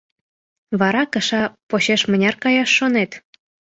[0.79, 3.11] —Вара кыша почеш мыняр каяш шонет?